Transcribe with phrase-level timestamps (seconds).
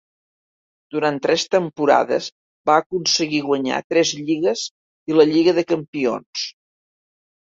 [0.93, 2.29] Durant tres temporades,
[2.69, 4.63] va aconseguir guanyar tres lligues
[5.13, 6.47] i la Lliga de Campions.